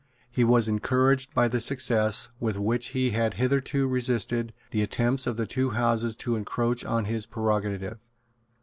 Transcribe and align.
He 0.31 0.43
was 0.43 0.67
encouraged 0.67 1.31
by 1.35 1.47
the 1.47 1.59
success 1.59 2.29
with 2.39 2.57
which 2.57 2.87
he 2.87 3.11
had 3.11 3.35
hitherto 3.35 3.87
resisted 3.87 4.51
the 4.71 4.81
attempts 4.81 5.27
of 5.27 5.37
the 5.37 5.45
two 5.45 5.69
Houses 5.77 6.15
to 6.25 6.35
encroach 6.35 6.83
on 6.83 7.05
his 7.05 7.27
prerogative. 7.27 7.99